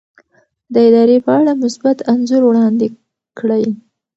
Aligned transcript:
د 0.73 0.75
ادارې 0.87 1.17
په 1.25 1.31
اړه 1.39 1.53
مثبت 1.63 1.97
انځور 2.11 2.43
وړاندې 2.45 2.87
کړئ. 3.39 3.63